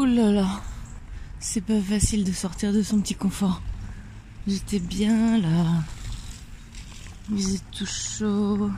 Ouh 0.00 0.06
c'est 1.40 1.60
pas 1.60 1.78
facile 1.78 2.24
de 2.24 2.32
sortir 2.32 2.72
de 2.72 2.82
son 2.82 3.02
petit 3.02 3.14
confort. 3.14 3.60
J'étais 4.46 4.78
bien 4.78 5.36
là. 5.36 5.84
Il 7.30 7.36
faisait 7.36 7.60
tout 7.70 7.84
chaud, 7.84 8.70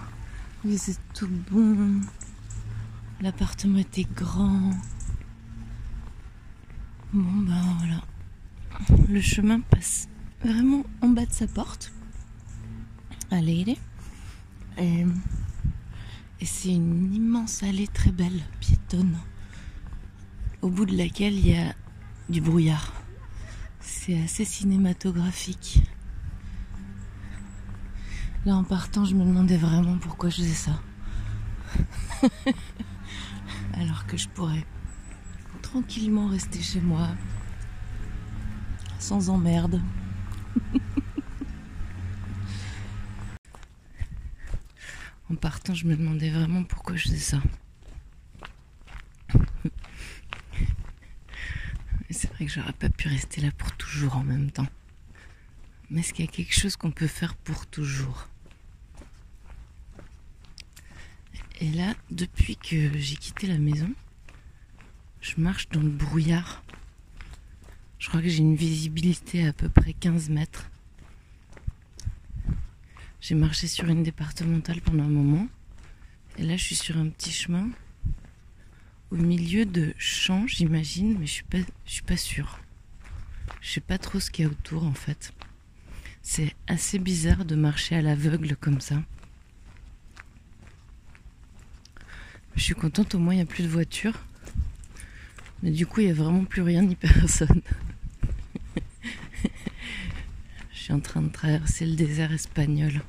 il 0.64 0.76
faisait 0.76 0.98
tout 1.14 1.28
bon. 1.48 2.00
L'appartement 3.20 3.78
était 3.78 4.04
grand. 4.16 4.72
Bon 7.12 7.42
ben 7.42 7.62
voilà. 7.78 8.02
Le 9.08 9.20
chemin 9.20 9.60
passe 9.60 10.08
vraiment 10.44 10.82
en 11.02 11.08
bas 11.10 11.26
de 11.26 11.32
sa 11.32 11.46
porte. 11.46 11.92
Allez, 13.30 13.78
Et, 14.76 15.06
et 16.40 16.46
c'est 16.46 16.74
une 16.74 17.14
immense 17.14 17.62
allée 17.62 17.86
très 17.86 18.10
belle, 18.10 18.42
piétonne, 18.58 19.16
au 20.62 20.70
bout 20.70 20.86
de 20.86 20.96
laquelle 20.96 21.34
il 21.34 21.48
y 21.48 21.56
a 21.56 21.74
du 22.28 22.40
brouillard. 22.40 22.92
C'est 23.80 24.22
assez 24.22 24.44
cinématographique. 24.44 25.82
Là, 28.46 28.54
en 28.56 28.62
partant, 28.64 29.04
je 29.04 29.14
me 29.16 29.24
demandais 29.24 29.56
vraiment 29.56 29.98
pourquoi 29.98 30.30
je 30.30 30.36
faisais 30.36 30.54
ça. 30.54 30.80
Alors 33.74 34.06
que 34.06 34.16
je 34.16 34.28
pourrais 34.28 34.64
tranquillement 35.62 36.28
rester 36.28 36.60
chez 36.60 36.80
moi, 36.80 37.08
sans 38.98 39.30
emmerde. 39.30 39.82
en 45.30 45.34
partant, 45.34 45.74
je 45.74 45.86
me 45.86 45.96
demandais 45.96 46.30
vraiment 46.30 46.62
pourquoi 46.64 46.96
je 46.96 47.04
faisais 47.08 47.18
ça. 47.18 47.38
c'est 52.12 52.32
vrai 52.32 52.41
que 52.41 52.41
j'aurais 52.54 52.72
pas 52.74 52.90
pu 52.90 53.08
rester 53.08 53.40
là 53.40 53.50
pour 53.56 53.72
toujours 53.76 54.16
en 54.16 54.24
même 54.24 54.50
temps. 54.50 54.66
Mais 55.90 56.00
est-ce 56.00 56.12
qu'il 56.12 56.24
y 56.24 56.28
a 56.28 56.30
quelque 56.30 56.54
chose 56.54 56.76
qu'on 56.76 56.90
peut 56.90 57.06
faire 57.06 57.34
pour 57.34 57.66
toujours? 57.66 58.28
Et 61.60 61.70
là, 61.70 61.94
depuis 62.10 62.56
que 62.56 62.98
j'ai 62.98 63.16
quitté 63.16 63.46
la 63.46 63.56
maison, 63.56 63.90
je 65.20 65.34
marche 65.38 65.68
dans 65.70 65.80
le 65.80 65.88
brouillard. 65.88 66.62
Je 67.98 68.08
crois 68.08 68.20
que 68.20 68.28
j'ai 68.28 68.38
une 68.38 68.56
visibilité 68.56 69.46
à 69.46 69.52
peu 69.52 69.68
près 69.68 69.94
15 69.94 70.28
mètres. 70.28 70.68
J'ai 73.20 73.34
marché 73.34 73.66
sur 73.66 73.86
une 73.88 74.02
départementale 74.02 74.80
pendant 74.80 75.04
un 75.04 75.08
moment. 75.08 75.46
Et 76.36 76.42
là, 76.42 76.56
je 76.56 76.64
suis 76.64 76.74
sur 76.74 76.98
un 76.98 77.08
petit 77.08 77.32
chemin 77.32 77.70
au 79.12 79.16
milieu 79.16 79.66
de 79.66 79.92
champs, 79.98 80.46
j'imagine, 80.46 81.18
mais 81.18 81.26
je 81.26 81.32
suis 81.32 81.44
pas, 81.44 81.58
suis 81.84 82.02
pas 82.02 82.16
sûre. 82.16 82.60
Je 83.60 83.70
sais 83.70 83.80
pas 83.80 83.98
trop 83.98 84.20
ce 84.20 84.30
qu'il 84.30 84.46
y 84.46 84.48
a 84.48 84.50
autour 84.50 84.84
en 84.84 84.94
fait. 84.94 85.34
C'est 86.22 86.54
assez 86.66 86.98
bizarre 86.98 87.44
de 87.44 87.54
marcher 87.54 87.94
à 87.94 88.00
l'aveugle 88.00 88.56
comme 88.56 88.80
ça. 88.80 89.02
Je 92.56 92.62
suis 92.62 92.74
contente, 92.74 93.14
au 93.14 93.18
moins 93.18 93.34
il 93.34 93.36
n'y 93.36 93.42
a 93.42 93.46
plus 93.46 93.64
de 93.64 93.68
voitures. 93.68 94.18
Mais 95.62 95.70
du 95.70 95.86
coup, 95.86 96.00
il 96.00 96.06
n'y 96.06 96.12
a 96.12 96.14
vraiment 96.14 96.44
plus 96.44 96.62
rien 96.62 96.82
ni 96.82 96.96
personne. 96.96 97.60
Je 100.72 100.78
suis 100.78 100.92
en 100.92 101.00
train 101.00 101.22
de 101.22 101.28
traverser 101.28 101.84
le 101.84 101.96
désert 101.96 102.32
espagnol. 102.32 103.02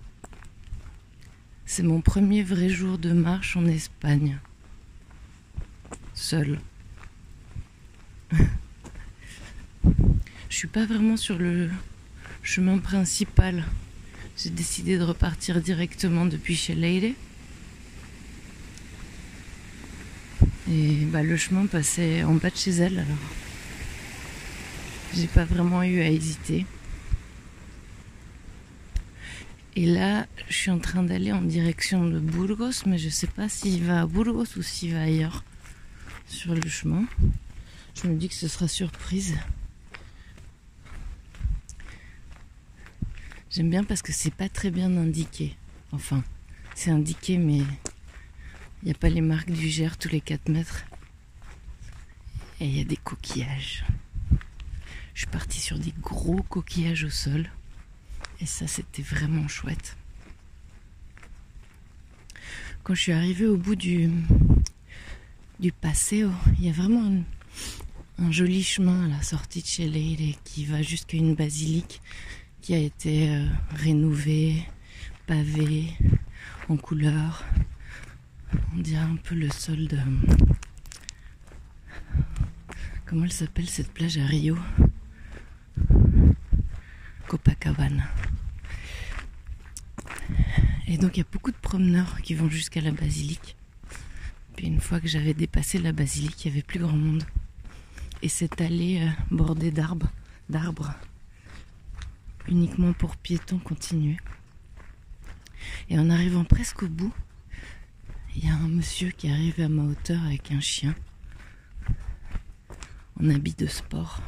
C'est 1.65 1.83
mon 1.83 2.01
premier 2.01 2.43
vrai 2.43 2.67
jour 2.67 2.97
de 2.97 3.13
marche 3.13 3.55
en 3.55 3.65
Espagne. 3.65 4.38
Seul. 6.14 6.59
Je 10.50 10.56
suis 10.56 10.67
pas 10.67 10.86
vraiment 10.86 11.17
sur 11.17 11.38
le 11.38 11.69
chemin 12.44 12.78
principal. 12.78 13.64
J'ai 14.38 14.50
décidé 14.50 14.97
de 14.97 15.03
repartir 15.03 15.62
directement 15.62 16.25
depuis 16.25 16.56
chez 16.56 16.75
Leire. 16.75 17.13
Et 20.72 21.06
bah, 21.06 21.23
le 21.23 21.35
chemin 21.38 21.66
passait 21.66 22.23
en 22.23 22.35
bas 22.35 22.50
de 22.50 22.56
chez 22.56 22.72
elle, 22.72 23.00
alors 23.00 23.18
j'ai 25.16 25.28
pas 25.28 25.46
vraiment 25.46 25.84
eu 25.84 26.02
à 26.02 26.09
hésiter. 26.09 26.66
Et 29.75 29.85
là, 29.85 30.28
je 30.50 30.53
suis 30.53 30.72
en 30.72 30.79
train 30.79 31.03
d'aller 31.03 31.31
en 31.31 31.41
direction 31.41 32.06
de 32.07 32.19
Burgos, 32.19 32.85
mais 32.85 32.97
je 32.97 33.09
sais 33.09 33.28
pas 33.28 33.50
s'il 33.50 33.84
va 33.84 34.02
à 34.02 34.06
Burgos 34.06 34.57
ou 34.57 34.62
s'il 34.62 34.94
va 34.94 35.02
ailleurs 35.02 35.44
sur 36.33 36.55
le 36.55 36.67
chemin. 36.67 37.05
Je 37.95 38.07
me 38.07 38.16
dis 38.16 38.27
que 38.27 38.33
ce 38.35 38.47
sera 38.47 38.67
surprise. 38.67 39.38
J'aime 43.51 43.69
bien 43.69 43.83
parce 43.83 44.01
que 44.01 44.11
c'est 44.11 44.33
pas 44.33 44.49
très 44.49 44.72
bien 44.72 44.97
indiqué. 44.97 45.55
Enfin, 45.91 46.23
c'est 46.73 46.89
indiqué, 46.89 47.38
mais 47.38 47.57
il 47.57 48.85
n'y 48.85 48.91
a 48.91 48.95
pas 48.95 49.09
les 49.09 49.22
marques 49.22 49.51
du 49.51 49.69
Gers 49.69 49.95
tous 49.97 50.09
les 50.09 50.22
4 50.22 50.49
mètres. 50.49 50.83
Et 52.59 52.66
il 52.66 52.77
y 52.77 52.81
a 52.81 52.85
des 52.85 52.97
coquillages. 52.97 53.85
Je 55.13 55.19
suis 55.19 55.27
partie 55.27 55.59
sur 55.59 55.77
des 55.77 55.93
gros 56.01 56.41
coquillages 56.41 57.03
au 57.03 57.11
sol. 57.11 57.47
Et 58.41 58.47
ça, 58.47 58.66
c'était 58.66 59.03
vraiment 59.03 59.47
chouette. 59.47 59.97
Quand 62.83 62.95
je 62.95 63.01
suis 63.01 63.11
arrivée 63.13 63.45
au 63.45 63.55
bout 63.55 63.75
du, 63.75 64.09
du 65.59 65.72
Paseo, 65.72 66.31
il 66.58 66.66
y 66.66 66.69
a 66.69 66.72
vraiment 66.72 67.24
un, 68.18 68.31
joli 68.31 68.64
chemin 68.64 69.06
à 69.06 69.08
la 69.08 69.22
sortie 69.22 69.62
de 69.62 69.68
chez 69.68 69.88
Leire 69.88 70.36
qui 70.44 70.66
va 70.66 70.81
jusqu'à 70.81 71.18
une 71.18 71.36
basilique 71.36 72.02
qui 72.62 72.74
a 72.74 72.78
été 72.78 73.30
euh, 73.30 73.46
rénovée, 73.75 74.64
pavée, 75.28 75.86
en 76.69 76.78
couleur. 76.78 77.44
On 78.75 78.80
dirait 78.80 79.02
un 79.02 79.18
peu 79.18 79.36
le 79.36 79.50
sol 79.50 79.88
de. 79.88 79.97
Comment 83.06 83.25
elle 83.25 83.31
s'appelle 83.31 83.70
cette 83.70 83.91
plage 83.91 84.18
à 84.18 84.25
Rio? 84.25 84.58
Copacabana. 87.28 88.09
Et 90.88 90.97
donc 90.97 91.18
il 91.18 91.20
y 91.20 91.24
a 91.24 91.28
beaucoup 91.31 91.52
de 91.52 91.58
promeneurs 91.58 92.22
qui 92.22 92.34
vont 92.34 92.50
jusqu'à 92.50 92.81
la 92.81 92.91
basilique. 92.91 93.56
Puis 94.56 94.68
une 94.68 94.80
fois 94.80 95.00
que 95.00 95.08
j'avais 95.08 95.34
dépassé 95.34 95.80
la 95.80 95.91
basilique, 95.91 96.46
il 96.46 96.52
n'y 96.52 96.58
avait 96.58 96.64
plus 96.64 96.80
grand 96.80 96.97
monde. 96.97 97.24
Et 98.22 98.30
cette 98.30 98.62
allée 98.62 99.02
euh, 99.02 99.09
bordée 99.31 99.72
d'arbres, 99.72 100.09
d'arbres, 100.50 100.94
uniquement 102.47 102.94
pour 102.94 103.18
piétons 103.18 103.59
continuait. 103.59 104.18
Et 105.90 105.97
en 105.97 106.09
arrivant 106.09 106.44
presque 106.44 106.84
au 106.84 106.88
bout, 106.88 107.14
il 108.36 108.46
y 108.46 108.50
a 108.50 108.53
un 108.53 108.68
monsieur 108.68 109.09
qui 109.09 109.30
arrive 109.30 109.59
à 109.62 109.69
ma 109.69 109.84
hauteur 109.84 110.24
avec 110.24 110.52
un 110.52 110.59
chien 110.59 110.96
en 113.20 113.30
habit 113.30 113.53
de 113.53 113.68
sport. 113.68 114.22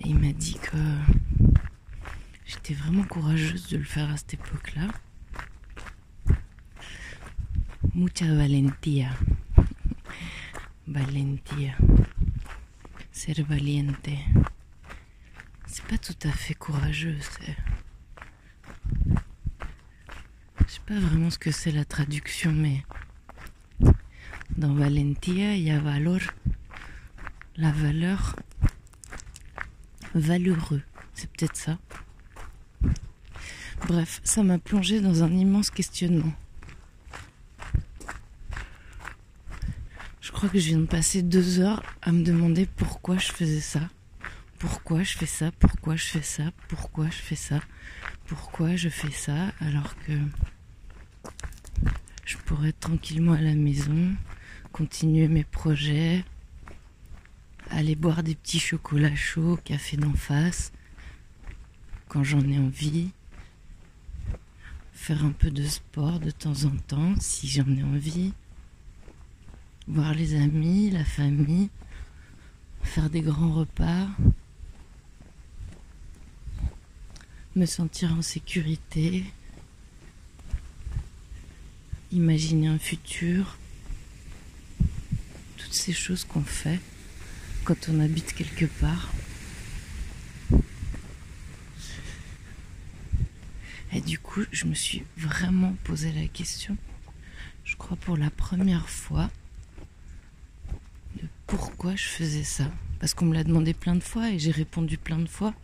Et 0.00 0.08
il 0.10 0.18
m'a 0.18 0.32
dit 0.32 0.58
que 0.60 0.76
j'étais 2.46 2.74
vraiment 2.74 3.04
courageuse 3.04 3.68
de 3.68 3.78
le 3.78 3.84
faire 3.84 4.10
à 4.10 4.16
cette 4.16 4.34
époque-là. 4.34 4.88
Mucha 7.98 8.32
valentía. 8.32 9.18
Valentía. 10.86 11.76
Ser 13.10 13.42
valiente. 13.42 14.24
C'est 15.66 15.84
pas 15.84 15.98
tout 15.98 16.14
à 16.22 16.30
fait 16.30 16.54
courageux, 16.54 17.18
c'est 17.20 17.56
pas 20.86 21.00
vraiment 21.00 21.28
ce 21.30 21.40
que 21.40 21.50
c'est 21.50 21.72
la 21.72 21.84
traduction, 21.84 22.52
mais 22.52 22.84
dans 24.56 24.74
Valentia, 24.74 25.56
il 25.56 25.64
y 25.64 25.70
a 25.72 25.80
valor, 25.80 26.20
la 27.56 27.72
valeur, 27.72 28.36
valeureux. 30.14 30.82
C'est 31.14 31.28
peut-être 31.32 31.56
ça. 31.56 31.78
Bref, 33.88 34.20
ça 34.22 34.44
m'a 34.44 34.58
plongé 34.58 35.00
dans 35.00 35.24
un 35.24 35.32
immense 35.32 35.70
questionnement. 35.70 36.32
Crois 40.38 40.50
que 40.50 40.60
je 40.60 40.68
viens 40.68 40.78
de 40.78 40.86
passer 40.86 41.22
deux 41.22 41.58
heures 41.58 41.82
à 42.00 42.12
me 42.12 42.22
demander 42.22 42.66
pourquoi 42.76 43.18
je 43.18 43.32
faisais 43.32 43.60
ça. 43.60 43.80
Pourquoi 44.60 45.02
je 45.02 45.18
fais 45.18 45.26
ça 45.26 45.50
Pourquoi 45.50 45.96
je 45.96 46.04
fais 46.04 46.22
ça 46.22 46.52
Pourquoi 46.68 47.06
je 47.06 47.16
fais 47.16 47.34
ça 47.34 47.60
Pourquoi 48.26 48.76
je 48.76 48.88
fais 48.88 49.10
ça 49.10 49.52
alors 49.60 49.96
que 50.06 50.12
je 52.24 52.36
pourrais 52.36 52.70
tranquillement 52.70 53.32
à 53.32 53.40
la 53.40 53.56
maison, 53.56 54.14
continuer 54.70 55.26
mes 55.26 55.42
projets, 55.42 56.24
aller 57.70 57.96
boire 57.96 58.22
des 58.22 58.36
petits 58.36 58.60
chocolats 58.60 59.16
chauds 59.16 59.54
au 59.54 59.56
café 59.56 59.96
d'en 59.96 60.14
face, 60.14 60.70
quand 62.06 62.22
j'en 62.22 62.48
ai 62.48 62.60
envie, 62.60 63.10
faire 64.92 65.24
un 65.24 65.32
peu 65.32 65.50
de 65.50 65.64
sport 65.64 66.20
de 66.20 66.30
temps 66.30 66.62
en 66.62 66.76
temps 66.86 67.14
si 67.18 67.48
j'en 67.48 67.66
ai 67.76 67.82
envie, 67.82 68.34
voir 69.88 70.12
les 70.14 70.34
amis, 70.34 70.90
la 70.90 71.04
famille, 71.04 71.70
faire 72.82 73.08
des 73.08 73.22
grands 73.22 73.52
repas, 73.52 74.06
me 77.56 77.64
sentir 77.64 78.12
en 78.12 78.22
sécurité, 78.22 79.24
imaginer 82.12 82.68
un 82.68 82.78
futur, 82.78 83.56
toutes 85.56 85.72
ces 85.72 85.92
choses 85.92 86.24
qu'on 86.24 86.44
fait 86.44 86.80
quand 87.64 87.88
on 87.88 88.00
habite 88.00 88.34
quelque 88.34 88.66
part. 88.66 89.10
Et 93.92 94.02
du 94.02 94.18
coup, 94.18 94.42
je 94.52 94.66
me 94.66 94.74
suis 94.74 95.02
vraiment 95.16 95.74
posé 95.84 96.12
la 96.12 96.26
question, 96.28 96.76
je 97.64 97.74
crois 97.76 97.96
pour 97.96 98.18
la 98.18 98.28
première 98.28 98.90
fois, 98.90 99.30
pourquoi 101.48 101.96
je 101.96 102.04
faisais 102.04 102.44
ça? 102.44 102.70
Parce 103.00 103.14
qu'on 103.14 103.24
me 103.24 103.34
l'a 103.34 103.42
demandé 103.42 103.74
plein 103.74 103.96
de 103.96 104.02
fois 104.02 104.30
et 104.30 104.38
j'ai 104.38 104.50
répondu 104.50 104.98
plein 104.98 105.18
de 105.18 105.28
fois, 105.28 105.54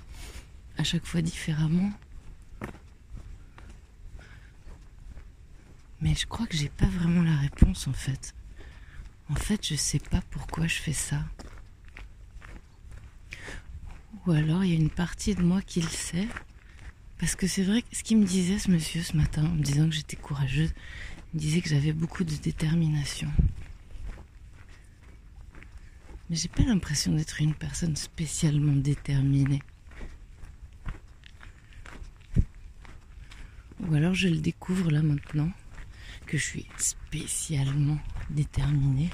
à 0.79 0.83
chaque 0.83 1.05
fois 1.05 1.23
différemment. 1.23 1.93
Mais 6.01 6.15
je 6.15 6.27
crois 6.27 6.47
que 6.47 6.57
j'ai 6.57 6.71
pas 6.71 6.87
vraiment 6.87 7.23
la 7.23 7.37
réponse 7.37 7.87
en 7.87 7.93
fait. 7.93 8.35
En 9.29 9.35
fait, 9.35 9.67
je 9.67 9.75
sais 9.75 9.99
pas 9.99 10.23
pourquoi 10.31 10.67
je 10.67 10.77
fais 10.77 10.93
ça. 10.93 11.21
Ou 14.27 14.33
alors 14.33 14.65
il 14.65 14.71
y 14.71 14.73
a 14.73 14.77
une 14.77 14.91
partie 14.91 15.35
de 15.35 15.43
moi 15.43 15.61
qui 15.61 15.83
le 15.83 15.89
sait 15.89 16.29
parce 17.19 17.37
que 17.37 17.47
c'est 17.47 17.63
vrai 17.63 17.83
que 17.83 17.95
ce 17.95 18.03
qu'il 18.03 18.19
me 18.19 18.25
disait 18.25 18.59
ce 18.59 18.71
monsieur 18.71 19.03
ce 19.03 19.17
matin, 19.17 19.45
en 19.45 19.51
me 19.51 19.63
disant 19.63 19.89
que 19.89 19.95
j'étais 19.95 20.17
courageuse, 20.17 20.73
il 21.33 21.37
me 21.37 21.41
disait 21.41 21.61
que 21.61 21.69
j'avais 21.69 21.93
beaucoup 21.93 22.25
de 22.25 22.35
détermination. 22.37 23.31
J'ai 26.35 26.49
pas 26.49 26.65
l'impression 26.65 27.13
d'être 27.13 27.41
une 27.41 27.55
personne 27.55 27.95
spécialement 27.95 28.75
déterminée. 28.75 29.63
Ou 33.79 33.95
alors 33.95 34.15
je 34.15 34.27
le 34.27 34.39
découvre 34.39 34.91
là 34.91 35.01
maintenant, 35.01 35.53
que 36.27 36.37
je 36.37 36.43
suis 36.43 36.67
spécialement 36.77 38.01
déterminée. 38.31 39.11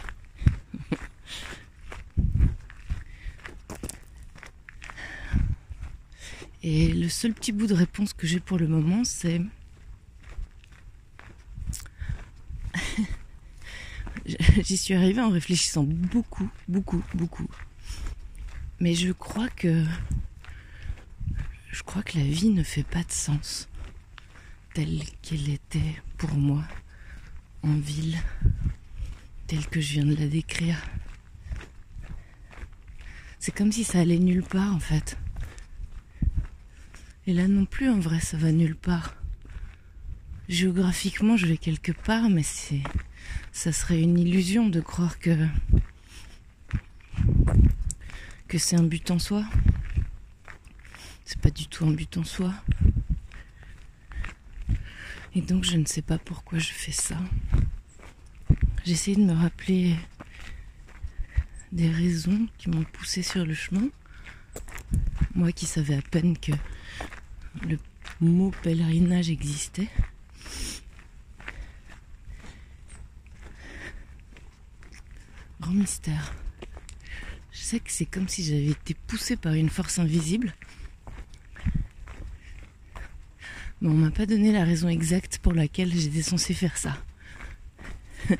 Et 6.63 6.89
le 6.95 7.11
seul 7.11 7.35
petit 7.35 7.53
bout 7.53 7.67
de 7.67 7.75
réponse 7.75 8.15
que 8.15 8.27
j'ai 8.27 8.41
pour 8.41 8.57
le 8.57 8.67
moment, 8.67 9.05
c'est... 9.05 9.43
J'y 14.64 14.76
suis 14.76 14.94
arrivée 14.94 15.20
en 15.20 15.31
réfléchissant 15.31 15.85
beaucoup, 15.85 16.49
beaucoup, 16.69 17.02
beaucoup. 17.14 17.49
Mais 18.81 18.94
je 18.94 19.12
crois 19.12 19.49
que... 19.49 19.85
Je 21.70 21.82
crois 21.85 22.02
que 22.02 22.19
la 22.19 22.25
vie 22.25 22.49
ne 22.49 22.64
fait 22.64 22.82
pas 22.82 23.05
de 23.05 23.12
sens 23.12 23.69
telle 24.75 25.02
qu'elle 25.23 25.49
était 25.49 26.02
pour 26.19 26.35
moi 26.35 26.64
en 27.62 27.75
ville, 27.75 28.19
telle 29.47 29.67
que 29.67 29.81
je 29.81 29.93
viens 29.94 30.06
de 30.06 30.17
la 30.17 30.26
décrire. 30.26 30.79
C'est 33.38 33.55
comme 33.55 33.70
si 33.70 33.85
ça 33.85 34.00
allait 34.00 34.19
nulle 34.19 34.43
part 34.43 34.75
en 34.75 34.81
fait. 34.81 35.17
Et 37.26 37.32
là 37.32 37.47
non 37.47 37.67
plus, 37.67 37.88
en 37.88 38.00
vrai, 38.00 38.19
ça 38.19 38.37
va 38.37 38.50
nulle 38.50 38.76
part. 38.76 39.14
Géographiquement, 40.49 41.37
je 41.37 41.47
vais 41.47 41.56
quelque 41.56 41.93
part, 41.93 42.29
mais 42.29 42.43
c'est, 42.43 42.82
ça 43.53 43.73
serait 43.73 44.00
une 44.00 44.19
illusion 44.19 44.69
de 44.69 44.81
croire 44.81 45.19
que 45.19 45.37
c'est 48.59 48.77
un 48.77 48.82
but 48.82 49.11
en 49.11 49.19
soi. 49.19 49.44
C'est 51.25 51.41
pas 51.41 51.50
du 51.50 51.67
tout 51.67 51.85
un 51.85 51.93
but 51.93 52.17
en 52.17 52.25
soi. 52.25 52.53
Et 55.35 55.43
donc 55.43 55.65
je 55.65 55.77
ne 55.77 55.85
sais 55.85 56.03
pas 56.03 56.19
pourquoi 56.19 56.59
je 56.59 56.73
fais 56.73 56.93
ça. 56.93 57.17
J'essaie 58.85 59.15
de 59.15 59.23
me 59.23 59.33
rappeler 59.33 59.94
des 61.71 61.88
raisons 61.88 62.49
qui 62.59 62.69
m'ont 62.69 62.85
poussé 62.85 63.23
sur 63.23 63.47
le 63.47 63.55
chemin. 63.55 63.88
Moi 65.35 65.53
qui 65.53 65.67
savais 65.67 65.94
à 65.94 66.03
peine 66.03 66.37
que 66.37 66.53
le 67.69 67.79
mot 68.21 68.53
pèlerinage 68.62 69.31
existait. 69.31 69.88
Mystère. 75.73 76.35
Je 77.53 77.59
sais 77.59 77.81
que 77.81 77.91
c'est 77.91 78.07
comme 78.07 78.29
si 78.29 78.45
j'avais 78.45 78.69
été 78.69 78.95
poussée 79.07 79.37
par 79.37 79.55
une 79.55 79.69
force 79.69 79.99
invisible. 79.99 80.55
Mais 83.81 83.89
on 83.89 83.95
m'a 83.95 84.11
pas 84.11 84.27
donné 84.27 84.53
la 84.53 84.65
raison 84.65 84.89
exacte 84.89 85.39
pour 85.39 85.53
laquelle 85.53 85.93
j'étais 85.95 86.23
censée 86.23 86.55
faire 86.55 86.77
ça. 86.77 86.97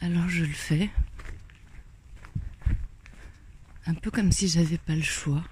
Alors 0.00 0.28
je 0.28 0.44
le 0.44 0.52
fais 0.52 0.90
un 3.86 3.94
peu 3.94 4.10
comme 4.10 4.32
si 4.32 4.48
j'avais 4.48 4.78
pas 4.78 4.96
le 4.96 5.02
choix. 5.02 5.44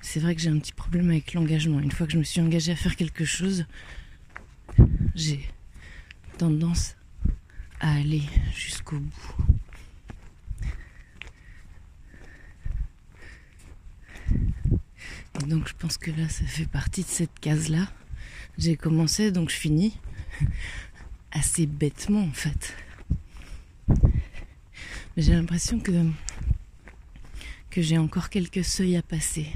C'est 0.00 0.20
vrai 0.20 0.34
que 0.34 0.40
j'ai 0.40 0.50
un 0.50 0.58
petit 0.58 0.72
problème 0.72 1.10
avec 1.10 1.34
l'engagement. 1.34 1.80
Une 1.80 1.90
fois 1.90 2.06
que 2.06 2.12
je 2.12 2.18
me 2.18 2.24
suis 2.24 2.40
engagée 2.40 2.72
à 2.72 2.76
faire 2.76 2.96
quelque 2.96 3.24
chose, 3.24 3.66
j'ai 5.14 5.40
tendance 6.44 6.96
à 7.80 7.94
aller 7.94 8.22
jusqu'au 8.54 8.98
bout. 8.98 9.34
Donc 15.48 15.68
je 15.68 15.74
pense 15.74 15.98
que 15.98 16.10
là, 16.10 16.28
ça 16.28 16.44
fait 16.44 16.66
partie 16.66 17.02
de 17.02 17.08
cette 17.08 17.38
case-là. 17.40 17.88
J'ai 18.58 18.76
commencé, 18.76 19.32
donc 19.32 19.50
je 19.50 19.56
finis. 19.56 19.98
Assez 21.32 21.66
bêtement 21.66 22.22
en 22.22 22.32
fait 22.32 22.74
j'ai 25.16 25.32
l'impression 25.32 25.78
que, 25.78 25.92
que 27.70 27.82
j'ai 27.82 27.98
encore 27.98 28.30
quelques 28.30 28.64
seuils 28.64 28.96
à 28.96 29.02
passer. 29.02 29.46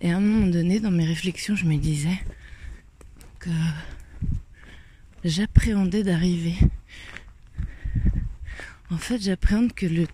Et 0.00 0.12
à 0.12 0.16
un 0.16 0.20
moment 0.20 0.46
donné, 0.46 0.80
dans 0.80 0.90
mes 0.90 1.06
réflexions, 1.06 1.56
je 1.56 1.64
me 1.64 1.76
disais 1.76 2.18
que 3.38 3.50
j'appréhendais 5.24 6.02
d'arriver. 6.02 6.56
En 8.90 8.96
fait, 8.96 9.20
j'appréhende 9.20 9.72
que 9.72 9.86
le, 9.86 10.06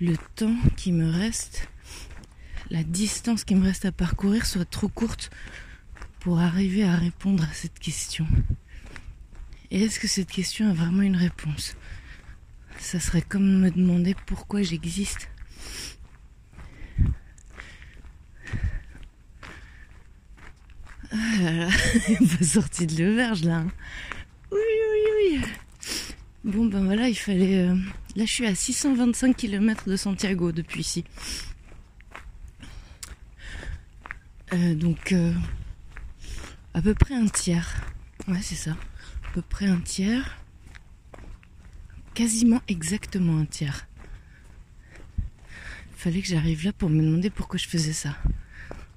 le 0.00 0.16
temps 0.34 0.56
qui 0.76 0.92
me 0.92 1.10
reste, 1.10 1.68
la 2.70 2.82
distance 2.82 3.44
qui 3.44 3.54
me 3.54 3.64
reste 3.64 3.84
à 3.84 3.92
parcourir 3.92 4.46
soit 4.46 4.68
trop 4.68 4.88
courte 4.88 5.30
pour 6.20 6.38
arriver 6.40 6.84
à 6.84 6.96
répondre 6.96 7.44
à 7.44 7.52
cette 7.52 7.78
question. 7.78 8.26
Et 9.70 9.82
est-ce 9.82 10.00
que 10.00 10.08
cette 10.08 10.30
question 10.30 10.70
a 10.70 10.72
vraiment 10.72 11.02
une 11.02 11.16
réponse? 11.16 11.76
Ça 12.78 13.00
serait 13.00 13.22
comme 13.22 13.60
me 13.60 13.70
demander 13.70 14.14
pourquoi 14.26 14.62
j'existe. 14.62 15.28
Ah 21.10 21.16
là 21.40 21.52
là, 21.52 21.68
il 22.08 22.28
pas 22.28 22.44
sorti 22.44 22.86
de 22.86 23.02
l'auberge 23.02 23.42
là. 23.44 23.58
Hein. 23.58 23.68
Oui, 24.50 24.58
oui, 24.60 25.40
oui. 25.40 25.44
Bon 26.44 26.66
ben 26.66 26.84
voilà, 26.84 27.08
il 27.08 27.14
fallait... 27.14 27.68
Euh, 27.68 27.74
là 28.16 28.24
je 28.24 28.32
suis 28.32 28.46
à 28.46 28.54
625 28.54 29.36
km 29.36 29.88
de 29.88 29.96
Santiago 29.96 30.52
depuis 30.52 30.80
ici. 30.80 31.04
Euh, 34.54 34.74
donc 34.74 35.12
euh, 35.12 35.32
à 36.74 36.80
peu 36.80 36.94
près 36.94 37.14
un 37.14 37.26
tiers. 37.26 37.82
Ouais 38.28 38.40
c'est 38.40 38.54
ça. 38.54 38.70
À 38.70 39.32
peu 39.34 39.42
près 39.42 39.66
un 39.66 39.80
tiers 39.80 40.38
quasiment 42.18 42.60
exactement 42.66 43.38
un 43.38 43.44
tiers. 43.44 43.86
Fallait 45.94 46.20
que 46.20 46.26
j'arrive 46.26 46.64
là 46.64 46.72
pour 46.72 46.90
me 46.90 47.00
demander 47.00 47.30
pourquoi 47.30 47.58
je 47.58 47.68
faisais 47.68 47.92
ça. 47.92 48.16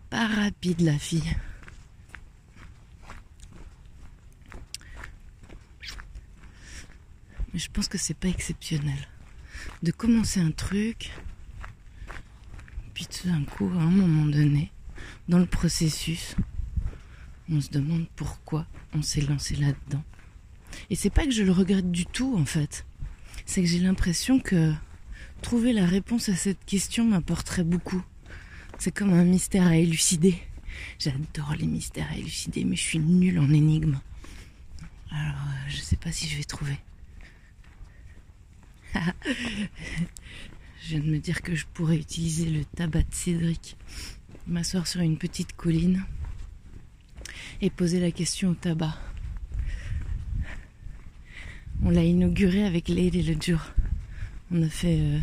Pas 0.10 0.26
rapide 0.26 0.82
la 0.82 0.98
fille. 0.98 1.36
Mais 7.54 7.60
je 7.60 7.70
pense 7.70 7.88
que 7.88 7.98
c'est 7.98 8.14
pas 8.18 8.28
exceptionnel. 8.28 9.08
De 9.84 9.92
commencer 9.92 10.40
un 10.40 10.52
truc, 10.52 11.12
puis 12.94 13.06
tout 13.06 13.28
d'un 13.28 13.44
coup, 13.44 13.70
à 13.76 13.82
un 13.82 13.92
moment 13.92 14.26
donné, 14.26 14.72
dans 15.28 15.40
le 15.40 15.46
processus, 15.46 16.36
on 17.50 17.60
se 17.60 17.70
demande 17.70 18.08
pourquoi 18.16 18.66
on 18.94 19.02
s'est 19.02 19.22
lancé 19.22 19.56
là-dedans. 19.56 20.04
Et 20.90 20.96
c'est 20.96 21.10
pas 21.10 21.26
que 21.26 21.32
je 21.32 21.44
le 21.44 21.52
regrette 21.52 21.92
du 21.92 22.06
tout 22.06 22.38
en 22.38 22.46
fait 22.46 22.86
c'est 23.46 23.62
que 23.62 23.68
j'ai 23.68 23.80
l'impression 23.80 24.40
que 24.40 24.74
trouver 25.42 25.74
la 25.74 25.86
réponse 25.86 26.30
à 26.30 26.36
cette 26.36 26.64
question 26.66 27.06
m'apporterait 27.06 27.64
beaucoup. 27.64 28.02
C'est 28.78 28.92
comme 28.96 29.14
un 29.14 29.24
mystère 29.24 29.68
à 29.68 29.76
élucider. 29.76 30.36
J'adore 31.00 31.56
les 31.60 31.68
mystères 31.68 32.08
à 32.12 32.18
élucider, 32.18 32.64
mais 32.64 32.76
je 32.76 32.82
suis 32.82 33.00
nulle 33.00 33.40
en 33.40 33.52
énigmes. 33.52 34.00
Alors, 35.12 35.36
euh, 35.36 35.70
je 35.70 35.78
sais 35.78 35.98
pas 35.98 36.12
si 36.12 36.28
je 36.28 36.38
vais 36.38 36.44
trouver. 36.44 36.78
Je 38.94 40.90
viens 40.90 41.00
de 41.00 41.10
me 41.12 41.20
dire 41.20 41.42
que 41.42 41.56
je 41.56 41.66
pourrais 41.74 41.98
utiliser 41.98 42.46
le 42.46 42.66
tabac 42.66 43.04
de 43.04 43.14
Cédric, 43.14 43.78
m'asseoir 44.48 44.88
sur 44.88 45.02
une 45.02 45.18
petite 45.18 45.54
colline 45.56 46.04
et 47.62 47.70
poser 47.70 48.00
la 48.00 48.12
question 48.12 48.50
au 48.50 48.56
tabac. 48.56 48.98
On 51.84 51.90
l'a 51.90 52.04
inauguré 52.04 52.64
avec 52.64 52.90
et 52.90 53.10
le 53.10 53.42
jour. 53.42 53.62
On 54.52 54.62
a 54.62 54.70
fait. 54.70 55.00
euh, 55.00 55.20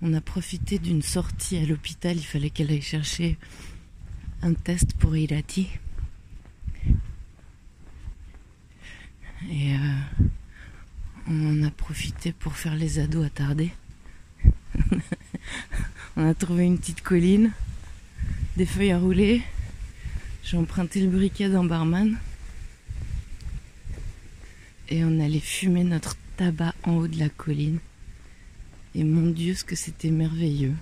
on 0.00 0.14
a 0.14 0.20
profité 0.20 0.78
d'une 0.78 1.02
sortie 1.02 1.56
à 1.56 1.64
l'hôpital. 1.64 2.16
Il 2.16 2.24
fallait 2.24 2.50
qu'elle 2.50 2.70
aille 2.70 2.82
chercher 2.82 3.36
un 4.42 4.54
test 4.54 4.94
pour 4.94 5.16
Irati. 5.16 5.68
Et 9.50 9.74
euh, 9.74 9.78
on 11.28 11.50
en 11.50 11.62
a 11.62 11.70
profité 11.70 12.32
pour 12.32 12.56
faire 12.56 12.74
les 12.74 12.98
ados 12.98 13.26
attardés. 13.26 13.70
on 16.16 16.26
a 16.26 16.34
trouvé 16.34 16.64
une 16.64 16.78
petite 16.78 17.02
colline, 17.02 17.52
des 18.56 18.64
feuilles 18.64 18.92
à 18.92 18.98
rouler. 18.98 19.42
J'ai 20.42 20.56
emprunté 20.56 21.00
le 21.00 21.08
briquet 21.08 21.50
d'un 21.50 21.64
barman. 21.64 22.16
Et 24.88 25.04
on 25.04 25.20
allait 25.20 25.38
fumer 25.38 25.84
notre 25.84 26.16
tabac 26.38 26.74
en 26.84 26.96
haut 26.96 27.08
de 27.08 27.18
la 27.18 27.28
colline. 27.28 27.78
Et 28.94 29.04
mon 29.04 29.30
Dieu, 29.30 29.54
ce 29.54 29.64
que 29.64 29.76
c'était 29.76 30.10
merveilleux. 30.10 30.74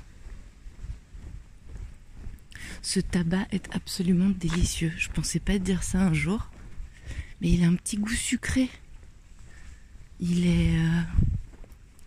Ce 2.83 3.01
tabac 3.01 3.49
est 3.51 3.69
absolument 3.75 4.31
délicieux. 4.31 4.93
Je 4.97 5.09
pensais 5.09 5.41
pas 5.41 5.59
dire 5.59 5.83
ça 5.83 5.99
un 5.99 6.15
jour, 6.15 6.49
mais 7.41 7.51
il 7.51 7.65
a 7.65 7.67
un 7.67 7.75
petit 7.75 7.97
goût 7.97 8.09
sucré. 8.09 8.71
Il 10.21 10.47
est, 10.47 10.79
euh, 10.79 11.03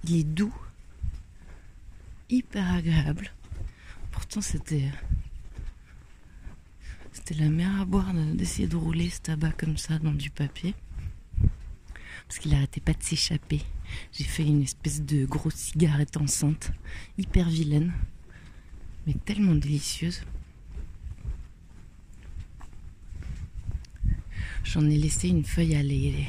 il 0.06 0.16
est 0.18 0.24
doux, 0.24 0.54
hyper 2.30 2.74
agréable. 2.74 3.32
Pourtant, 4.12 4.42
c'était, 4.42 4.90
la 7.38 7.50
mer 7.50 7.80
à 7.80 7.86
boire 7.86 8.12
de- 8.12 8.34
d'essayer 8.34 8.68
de 8.68 8.76
rouler 8.76 9.12
ce 9.12 9.22
tabac 9.22 9.52
comme 9.52 9.78
ça 9.78 10.00
dans 10.00 10.12
du 10.14 10.32
papier, 10.32 10.74
parce 12.28 12.40
qu'il 12.40 12.56
arrêtait 12.56 12.82
pas 12.82 12.94
de 12.94 13.04
s'échapper. 13.04 13.62
J'ai 14.12 14.24
fait 14.24 14.44
une 14.44 14.64
espèce 14.64 15.04
de 15.04 15.26
grosse 15.26 15.54
cigarette 15.54 16.18
enceinte, 16.18 16.72
hyper 17.20 17.48
vilaine, 17.48 17.94
mais 19.06 19.14
tellement 19.14 19.54
délicieuse. 19.54 20.24
J'en 24.64 24.90
ai 24.90 24.98
laissé 24.98 25.30
une 25.30 25.46
feuille 25.46 25.76
à 25.76 25.84
Léélé. 25.84 26.28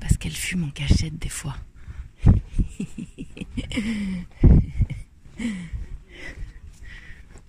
Parce 0.00 0.08
qu'elle 0.20 0.36
fume 0.36 0.64
en 0.64 0.70
cachette 0.70 1.18
des 1.18 1.28
fois. 1.28 1.56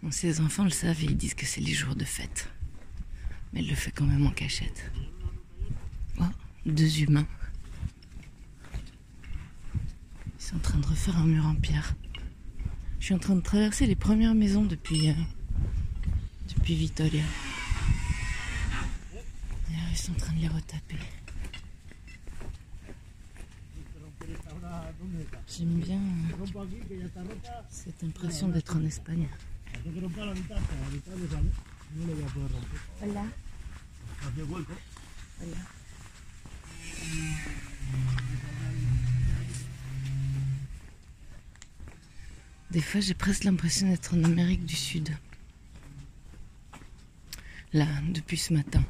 Bon, 0.02 0.10
ses 0.10 0.40
enfants 0.42 0.64
le 0.64 0.72
savent 0.72 1.04
et 1.04 1.06
ils 1.06 1.18
disent 1.18 1.36
que 1.36 1.46
c'est 1.46 1.62
les 1.62 1.74
jours 1.74 1.96
de 1.96 2.06
fête. 2.06 2.50
Mais 3.54 3.60
elle 3.60 3.68
le 3.68 3.76
fait 3.76 3.92
quand 3.92 4.06
même 4.06 4.26
en 4.26 4.32
cachette. 4.32 4.92
Oh, 6.20 6.24
deux 6.66 7.02
humains. 7.02 7.28
Ils 10.40 10.44
sont 10.44 10.56
en 10.56 10.60
train 10.60 10.80
de 10.80 10.88
refaire 10.88 11.18
un 11.18 11.26
mur 11.26 11.46
en 11.46 11.54
pierre. 11.54 11.94
Je 13.00 13.06
suis 13.06 13.14
en 13.14 13.20
train 13.20 13.36
de 13.36 13.42
traverser 13.42 13.86
les 13.86 13.96
premières 13.96 14.34
maisons 14.34 14.66
depuis, 14.66 15.10
euh, 15.10 15.14
depuis 16.50 16.74
Vitoria. 16.74 17.24
Ils 19.92 19.98
sont 19.98 20.14
en 20.14 20.16
train 20.16 20.34
de 20.34 20.40
les 20.40 20.48
retaper. 20.48 20.96
J'aime 25.48 25.80
bien 25.80 26.00
cette 27.70 28.04
impression 28.04 28.48
d'être 28.50 28.76
en 28.76 28.84
Espagne. 28.84 29.28
Hola. 33.02 33.24
Hola. 35.42 35.58
Des 42.72 42.82
fois, 42.82 43.02
j'ai 43.02 43.14
presque 43.14 43.44
l'impression 43.44 43.90
d'être 43.90 44.16
en 44.16 44.24
Amérique 44.24 44.66
du 44.66 44.76
Sud. 44.76 45.10
Là, 47.74 47.86
depuis 48.10 48.38
ce 48.38 48.54
matin. 48.54 48.84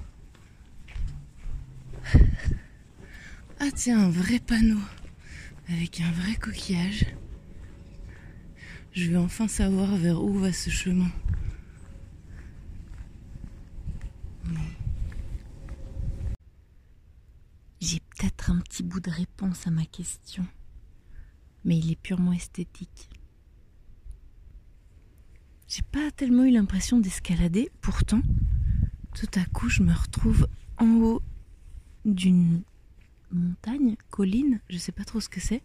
Ah 3.63 3.69
tiens, 3.75 4.05
un 4.05 4.09
vrai 4.09 4.39
panneau 4.39 4.79
avec 5.71 6.01
un 6.01 6.11
vrai 6.11 6.35
coquillage. 6.35 7.05
Je 8.93 9.09
vais 9.09 9.17
enfin 9.17 9.47
savoir 9.47 9.95
vers 9.95 10.21
où 10.23 10.33
va 10.33 10.51
ce 10.51 10.69
chemin. 10.69 11.09
J'ai 17.79 17.99
peut-être 17.99 18.51
un 18.51 18.59
petit 18.59 18.83
bout 18.83 18.99
de 18.99 19.09
réponse 19.09 19.65
à 19.65 19.71
ma 19.71 19.85
question, 19.85 20.45
mais 21.65 21.77
il 21.77 21.91
est 21.91 21.95
purement 21.95 22.33
esthétique. 22.33 23.09
J'ai 25.67 25.83
pas 25.83 26.11
tellement 26.11 26.43
eu 26.43 26.51
l'impression 26.51 26.99
d'escalader, 26.99 27.71
pourtant, 27.81 28.21
tout 29.15 29.39
à 29.39 29.45
coup, 29.45 29.69
je 29.69 29.83
me 29.83 29.93
retrouve 29.93 30.47
en 30.77 30.95
haut 30.97 31.21
d'une 32.03 32.61
montagne, 33.31 33.95
colline, 34.09 34.59
je 34.69 34.77
sais 34.77 34.91
pas 34.91 35.03
trop 35.03 35.19
ce 35.19 35.29
que 35.29 35.39
c'est, 35.39 35.63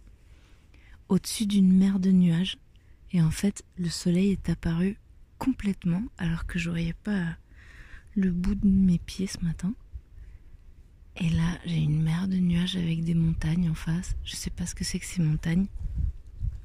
au-dessus 1.09 1.47
d'une 1.47 1.73
mer 1.73 1.99
de 2.01 2.11
nuages. 2.11 2.59
Et 3.13 3.23
en 3.23 3.31
fait, 3.31 3.65
le 3.79 3.89
soleil 3.89 4.33
est 4.33 4.49
apparu 4.49 4.99
complètement, 5.39 6.03
alors 6.19 6.47
que 6.47 6.59
je 6.59 6.71
voyais 6.71 6.95
pas 6.95 7.37
le 8.15 8.31
bout 8.31 8.55
de 8.55 8.67
mes 8.67 8.99
pieds 8.99 9.27
ce 9.27 9.45
matin. 9.45 9.75
Et 11.19 11.31
là, 11.31 11.59
j'ai 11.65 11.79
une 11.79 12.03
mer 12.03 12.29
de 12.29 12.37
nuages 12.37 12.77
avec 12.77 13.05
des 13.05 13.15
montagnes 13.15 13.71
en 13.71 13.75
face. 13.75 14.17
Je 14.25 14.37
sais 14.37 14.51
pas 14.51 14.67
ce 14.67 14.75
que 14.75 14.85
c'est 14.85 14.99
que 14.99 15.07
ces 15.07 15.23
montagnes, 15.23 15.67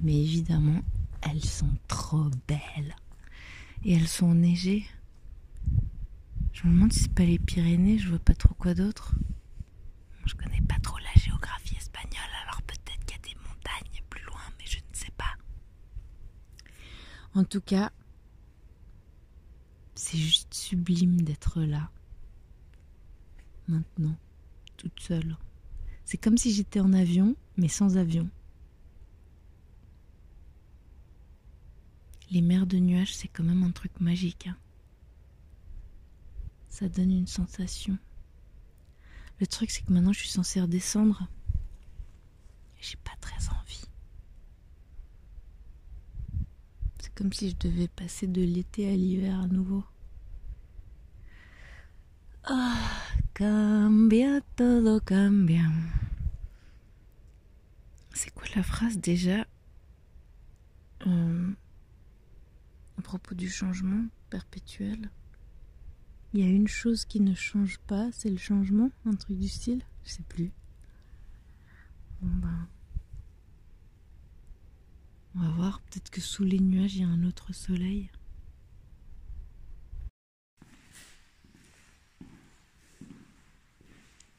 mais 0.00 0.18
évidemment, 0.20 0.82
elles 1.22 1.44
sont 1.44 1.70
trop 1.88 2.28
belles. 2.48 2.94
Et 3.84 3.94
elles 3.94 4.08
sont 4.08 4.26
enneigées. 4.26 4.84
Je 6.52 6.66
me 6.66 6.72
demande 6.72 6.92
si 6.92 7.00
c'est 7.00 7.14
pas 7.14 7.24
les 7.24 7.38
Pyrénées, 7.38 7.98
je 7.98 8.08
vois 8.08 8.18
pas 8.18 8.34
trop 8.34 8.54
quoi 8.54 8.74
d'autre. 8.74 9.14
Je 10.24 10.34
connais 10.34 10.60
pas 10.62 10.78
trop 10.80 10.98
la 10.98 11.20
géographie 11.20 11.76
espagnole, 11.76 12.30
alors 12.44 12.62
peut-être 12.62 13.04
qu'il 13.04 13.16
y 13.16 13.20
a 13.20 13.22
des 13.22 13.34
montagnes 13.40 14.02
plus 14.08 14.24
loin, 14.24 14.40
mais 14.58 14.64
je 14.66 14.78
ne 14.78 14.94
sais 14.94 15.10
pas. 15.16 15.36
En 17.34 17.44
tout 17.44 17.60
cas, 17.60 17.90
c'est 19.94 20.18
juste 20.18 20.54
sublime 20.54 21.22
d'être 21.22 21.60
là. 21.62 21.90
Maintenant, 23.68 24.16
toute 24.76 24.98
seule. 25.00 25.36
C'est 26.04 26.18
comme 26.18 26.36
si 26.36 26.52
j'étais 26.52 26.80
en 26.80 26.92
avion, 26.92 27.36
mais 27.56 27.68
sans 27.68 27.96
avion. 27.96 28.28
Les 32.30 32.40
mers 32.42 32.66
de 32.66 32.78
nuages, 32.78 33.14
c'est 33.14 33.28
quand 33.28 33.44
même 33.44 33.62
un 33.62 33.70
truc 33.70 33.92
magique. 34.00 34.46
hein. 34.46 34.56
Ça 36.68 36.88
donne 36.88 37.12
une 37.12 37.26
sensation. 37.26 37.98
Le 39.40 39.46
truc, 39.46 39.70
c'est 39.70 39.82
que 39.82 39.92
maintenant, 39.92 40.12
je 40.12 40.20
suis 40.20 40.28
censée 40.28 40.60
redescendre. 40.60 41.26
J'ai 42.80 42.96
pas 42.96 43.12
très 43.20 43.48
envie. 43.48 43.84
C'est 47.00 47.12
comme 47.14 47.32
si 47.32 47.50
je 47.50 47.56
devais 47.56 47.88
passer 47.88 48.26
de 48.26 48.42
l'été 48.42 48.88
à 48.88 48.94
l'hiver 48.96 49.40
à 49.40 49.46
nouveau. 49.46 49.84
Ah, 52.44 52.76
cambia 53.34 54.40
todo 54.56 55.00
cambia. 55.00 55.62
C'est 58.14 58.32
quoi 58.34 58.44
la 58.56 58.62
phrase 58.62 58.98
déjà 58.98 59.46
Euh, 61.06 61.50
à 62.98 63.02
propos 63.02 63.34
du 63.34 63.48
changement 63.50 64.04
perpétuel? 64.30 65.10
Il 66.34 66.40
y 66.40 66.44
a 66.44 66.48
une 66.48 66.68
chose 66.68 67.04
qui 67.04 67.20
ne 67.20 67.34
change 67.34 67.78
pas, 67.86 68.10
c'est 68.12 68.30
le 68.30 68.38
changement, 68.38 68.90
un 69.04 69.14
truc 69.14 69.38
du 69.38 69.48
style 69.48 69.82
Je 70.04 70.12
sais 70.12 70.22
plus. 70.28 70.50
Bon 72.20 72.34
ben. 72.36 72.68
On 75.34 75.40
va 75.40 75.48
voir, 75.50 75.80
peut-être 75.80 76.10
que 76.10 76.20
sous 76.20 76.44
les 76.44 76.58
nuages, 76.58 76.96
il 76.96 77.02
y 77.02 77.04
a 77.04 77.08
un 77.08 77.24
autre 77.24 77.54
soleil. 77.54 78.10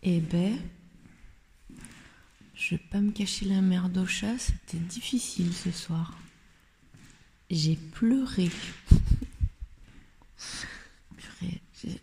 Eh 0.01 0.19
ben, 0.19 0.59
je 2.55 2.75
vais 2.75 2.81
pas 2.91 2.99
me 3.01 3.11
cacher 3.11 3.45
la 3.45 3.61
merde 3.61 3.97
au 3.97 4.05
chat, 4.05 4.37
c'était 4.37 4.77
difficile 4.77 5.53
ce 5.53 5.71
soir. 5.71 6.17
J'ai 7.49 7.75
pleuré. 7.75 8.49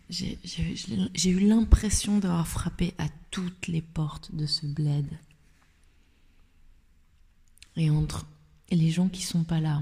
J'ai 0.09 1.29
eu 1.29 1.47
l'impression 1.47 2.19
d'avoir 2.19 2.47
frappé 2.47 2.93
à 2.97 3.07
toutes 3.31 3.67
les 3.67 3.81
portes 3.81 4.33
de 4.33 4.45
ce 4.45 4.65
bled. 4.65 5.07
Et 7.75 7.89
entre 7.89 8.27
les 8.69 8.91
gens 8.91 9.09
qui 9.09 9.23
sont 9.23 9.43
pas 9.43 9.59
là, 9.59 9.81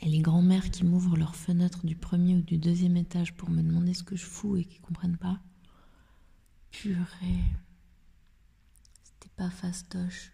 et 0.00 0.08
les 0.08 0.18
grands-mères 0.18 0.70
qui 0.70 0.84
m'ouvrent 0.84 1.16
leurs 1.16 1.36
fenêtres 1.36 1.86
du 1.86 1.94
premier 1.94 2.34
ou 2.34 2.42
du 2.42 2.58
deuxième 2.58 2.96
étage 2.96 3.34
pour 3.34 3.50
me 3.50 3.62
demander 3.62 3.94
ce 3.94 4.02
que 4.02 4.16
je 4.16 4.24
fous 4.24 4.56
et 4.56 4.64
qui 4.64 4.80
comprennent 4.80 5.16
pas, 5.16 5.38
purée, 6.72 7.44
c'était 9.04 9.32
pas 9.36 9.50
fastoche. 9.50 10.32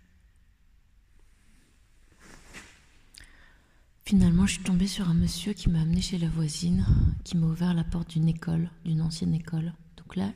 Finalement, 4.08 4.46
je 4.46 4.54
suis 4.54 4.62
tombée 4.62 4.86
sur 4.86 5.10
un 5.10 5.12
monsieur 5.12 5.52
qui 5.52 5.68
m'a 5.68 5.82
amené 5.82 6.00
chez 6.00 6.16
la 6.16 6.30
voisine, 6.30 6.86
qui 7.24 7.36
m'a 7.36 7.46
ouvert 7.46 7.74
la 7.74 7.84
porte 7.84 8.12
d'une 8.12 8.26
école, 8.26 8.70
d'une 8.82 9.02
ancienne 9.02 9.34
école. 9.34 9.74
Donc 9.98 10.16
là, 10.16 10.32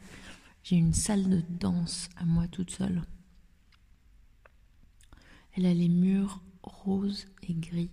j'ai 0.62 0.76
une 0.76 0.92
salle 0.92 1.26
de 1.26 1.42
danse 1.58 2.10
à 2.18 2.26
moi 2.26 2.46
toute 2.48 2.70
seule. 2.70 3.00
Elle 5.54 5.64
a 5.64 5.72
les 5.72 5.88
murs 5.88 6.42
roses 6.62 7.24
et 7.44 7.54
gris 7.54 7.88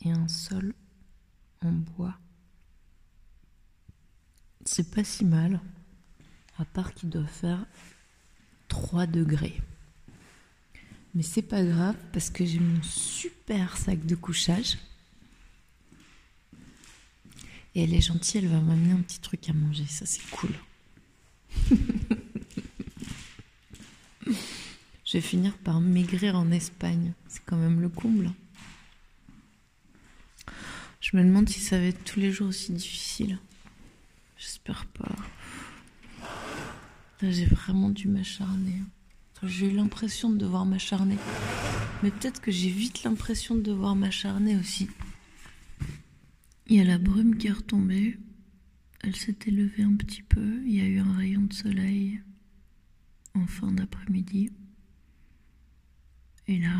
et 0.00 0.10
un 0.10 0.26
sol 0.26 0.74
en 1.60 1.70
bois. 1.70 2.18
C'est 4.64 4.92
pas 4.92 5.04
si 5.04 5.24
mal, 5.24 5.60
à 6.58 6.64
part 6.64 6.94
qu'il 6.94 7.10
doit 7.10 7.28
faire 7.28 7.64
3 8.66 9.06
degrés. 9.06 9.62
Mais 11.14 11.22
c'est 11.22 11.42
pas 11.42 11.62
grave 11.62 11.96
parce 12.12 12.28
que 12.28 12.44
j'ai 12.44 12.58
mon 12.58 12.82
super 12.82 13.76
sac 13.76 14.04
de 14.04 14.16
couchage 14.16 14.78
et 17.74 17.84
elle 17.84 17.94
est 17.94 18.00
gentille, 18.00 18.40
elle 18.42 18.48
va 18.48 18.60
m'amener 18.60 18.92
un 18.92 19.00
petit 19.00 19.20
truc 19.20 19.48
à 19.48 19.52
manger, 19.52 19.86
ça 19.86 20.06
c'est 20.06 20.28
cool. 20.30 20.50
Je 25.04 25.18
vais 25.18 25.20
finir 25.20 25.56
par 25.58 25.80
maigrir 25.80 26.36
en 26.36 26.50
Espagne, 26.50 27.12
c'est 27.28 27.42
quand 27.44 27.56
même 27.56 27.80
le 27.80 27.88
comble. 27.88 28.32
Je 31.00 31.16
me 31.16 31.24
demande 31.24 31.48
si 31.48 31.60
ça 31.60 31.78
va 31.78 31.84
être 31.84 32.04
tous 32.04 32.20
les 32.20 32.30
jours 32.30 32.48
aussi 32.48 32.72
difficile. 32.72 33.38
J'espère 34.38 34.86
pas. 34.86 35.14
J'ai 37.20 37.44
vraiment 37.44 37.90
dû 37.90 38.08
m'acharner. 38.08 38.80
J'ai 39.42 39.66
eu 39.66 39.72
l'impression 39.72 40.30
de 40.30 40.36
devoir 40.36 40.64
m'acharner. 40.64 41.18
Mais 42.02 42.10
peut-être 42.10 42.40
que 42.40 42.50
j'ai 42.50 42.70
vite 42.70 43.02
l'impression 43.02 43.54
de 43.54 43.60
devoir 43.60 43.94
m'acharner 43.94 44.56
aussi. 44.56 44.88
Il 46.66 46.76
y 46.76 46.80
a 46.80 46.84
la 46.84 46.98
brume 46.98 47.36
qui 47.36 47.48
est 47.48 47.52
retombée. 47.52 48.18
Elle 49.00 49.16
s'est 49.16 49.36
élevée 49.46 49.82
un 49.82 49.94
petit 49.94 50.22
peu. 50.22 50.62
Il 50.64 50.74
y 50.74 50.80
a 50.80 50.86
eu 50.86 50.98
un 50.98 51.12
rayon 51.16 51.42
de 51.42 51.52
soleil 51.52 52.20
en 53.34 53.46
fin 53.46 53.72
d'après-midi. 53.72 54.52
Et 56.48 56.58
là, 56.58 56.74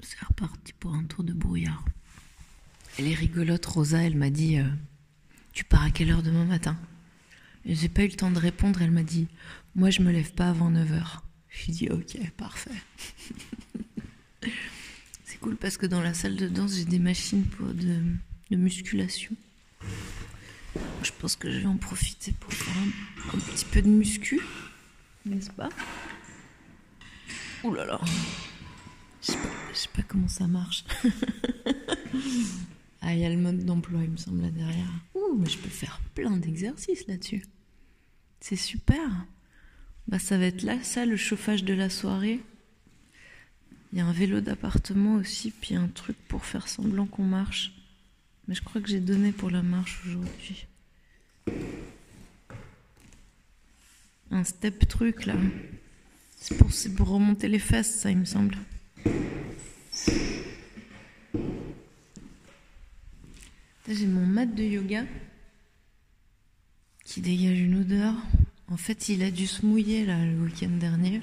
c'est 0.00 0.20
reparti 0.24 0.72
pour 0.74 0.94
un 0.94 1.04
tour 1.04 1.24
de 1.24 1.32
brouillard. 1.32 1.84
Elle 2.98 3.06
est 3.06 3.14
rigolote, 3.14 3.64
Rosa. 3.66 4.02
Elle 4.02 4.16
m'a 4.16 4.30
dit 4.30 4.58
euh, 4.58 4.68
Tu 5.52 5.64
pars 5.64 5.82
à 5.82 5.90
quelle 5.90 6.10
heure 6.10 6.22
demain 6.22 6.44
matin? 6.44 6.76
J'ai 7.64 7.88
pas 7.88 8.04
eu 8.04 8.08
le 8.08 8.14
temps 8.14 8.30
de 8.30 8.38
répondre. 8.38 8.80
Elle 8.82 8.90
m'a 8.90 9.02
dit 9.02 9.28
Moi, 9.74 9.90
je 9.90 10.02
me 10.02 10.10
lève 10.10 10.32
pas 10.32 10.48
avant 10.48 10.70
9h. 10.70 11.20
J'ai 11.50 11.72
dit 11.72 11.88
Ok, 11.90 12.18
parfait. 12.36 12.70
c'est 15.24 15.38
cool 15.40 15.56
parce 15.56 15.76
que 15.76 15.86
dans 15.86 16.02
la 16.02 16.14
salle 16.14 16.36
de 16.36 16.48
danse, 16.48 16.76
j'ai 16.76 16.84
des 16.84 16.98
machines 16.98 17.44
pour 17.44 17.68
de 17.68 18.00
de 18.50 18.56
musculation. 18.56 19.34
Je 21.02 21.10
pense 21.20 21.36
que 21.36 21.50
je 21.50 21.58
vais 21.58 21.66
en 21.66 21.76
profiter 21.76 22.32
pour 22.40 22.52
faire 22.52 22.82
un, 23.34 23.38
petit 23.38 23.64
peu 23.64 23.82
de 23.82 23.88
muscu, 23.88 24.40
n'est-ce 25.24 25.50
pas? 25.50 25.68
Ouh 27.64 27.74
là 27.74 27.84
là 27.84 28.00
Je 29.22 29.32
sais, 29.32 29.38
sais 29.74 29.88
pas 29.94 30.02
comment 30.02 30.28
ça 30.28 30.46
marche. 30.46 30.84
ah, 33.00 33.14
il 33.14 33.20
y 33.20 33.24
a 33.24 33.30
le 33.30 33.36
mode 33.36 33.64
d'emploi, 33.64 34.00
il 34.02 34.10
me 34.10 34.16
semble, 34.16 34.42
là 34.42 34.50
derrière. 34.50 34.92
Ouh, 35.14 35.36
mais 35.38 35.48
je 35.48 35.58
peux 35.58 35.68
faire 35.68 36.00
plein 36.14 36.36
d'exercices 36.36 37.06
là-dessus. 37.06 37.44
C'est 38.40 38.56
super. 38.56 39.26
Bah, 40.06 40.18
ça 40.18 40.38
va 40.38 40.46
être 40.46 40.62
là, 40.62 40.82
ça, 40.82 41.04
le 41.04 41.16
chauffage 41.16 41.64
de 41.64 41.74
la 41.74 41.90
soirée. 41.90 42.40
Il 43.92 43.98
y 43.98 44.00
a 44.00 44.06
un 44.06 44.12
vélo 44.12 44.40
d'appartement 44.40 45.14
aussi, 45.14 45.50
puis 45.50 45.74
un 45.74 45.88
truc 45.88 46.16
pour 46.28 46.44
faire 46.44 46.68
semblant 46.68 47.06
qu'on 47.06 47.24
marche. 47.24 47.77
Mais 48.48 48.54
je 48.54 48.62
crois 48.62 48.80
que 48.80 48.88
j'ai 48.88 49.00
donné 49.00 49.30
pour 49.30 49.50
la 49.50 49.62
marche 49.62 50.00
aujourd'hui. 50.06 50.66
Un 54.30 54.42
step 54.42 54.88
truc 54.88 55.26
là. 55.26 55.34
C'est 56.36 56.56
pour, 56.56 56.70
pour 56.96 57.08
remonter 57.08 57.48
les 57.48 57.58
fesses, 57.58 58.00
ça, 58.00 58.10
il 58.10 58.16
me 58.16 58.24
semble. 58.24 58.56
J'ai 63.86 64.06
mon 64.06 64.26
mat 64.26 64.46
de 64.46 64.62
yoga 64.62 65.04
qui 67.04 67.20
dégage 67.20 67.58
une 67.58 67.80
odeur. 67.80 68.14
En 68.68 68.76
fait, 68.76 69.08
il 69.08 69.22
a 69.22 69.30
dû 69.30 69.46
se 69.46 69.64
mouiller 69.64 70.04
là 70.04 70.24
le 70.24 70.38
week-end 70.40 70.68
dernier. 70.68 71.22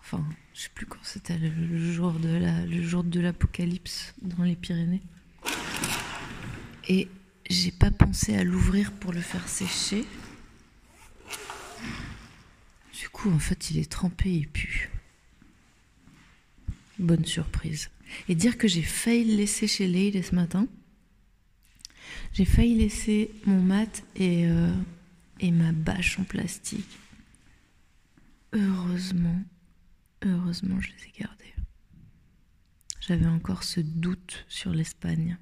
Enfin, 0.00 0.24
je 0.54 0.60
sais 0.60 0.70
plus 0.74 0.86
quand 0.86 1.02
c'était 1.02 1.38
le 1.38 1.92
jour 1.92 2.12
de 2.12 2.28
la, 2.28 2.64
le 2.66 2.82
jour 2.82 3.04
de 3.04 3.20
l'apocalypse 3.20 4.14
dans 4.22 4.44
les 4.44 4.54
Pyrénées. 4.54 5.02
Et 6.88 7.08
j'ai 7.48 7.72
pas 7.72 7.90
pensé 7.90 8.36
à 8.36 8.44
l'ouvrir 8.44 8.92
pour 8.92 9.12
le 9.12 9.20
faire 9.20 9.48
sécher. 9.48 10.04
Du 12.98 13.08
coup, 13.08 13.30
en 13.30 13.38
fait, 13.38 13.70
il 13.70 13.78
est 13.78 13.90
trempé 13.90 14.34
et 14.34 14.46
pue. 14.46 14.90
Bonne 16.98 17.24
surprise. 17.24 17.90
Et 18.28 18.34
dire 18.34 18.58
que 18.58 18.68
j'ai 18.68 18.82
failli 18.82 19.24
le 19.32 19.36
laisser 19.36 19.66
chez 19.66 19.86
Leïd 19.86 20.22
ce 20.22 20.34
matin. 20.34 20.66
J'ai 22.32 22.44
failli 22.44 22.76
laisser 22.76 23.30
mon 23.46 23.60
mat 23.60 24.04
et, 24.16 24.46
euh, 24.46 24.72
et 25.40 25.50
ma 25.50 25.72
bâche 25.72 26.18
en 26.18 26.24
plastique. 26.24 26.98
Heureusement, 28.52 29.42
heureusement, 30.22 30.80
je 30.80 30.88
les 30.88 31.08
ai 31.08 31.12
gardés. 31.20 31.54
J'avais 33.00 33.26
encore 33.26 33.64
ce 33.64 33.80
doute 33.80 34.44
sur 34.48 34.70
l'Espagne. 34.70 35.38